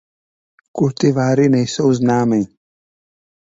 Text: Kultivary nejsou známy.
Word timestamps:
Kultivary 0.71 1.47
nejsou 1.49 1.93
známy. 1.93 2.41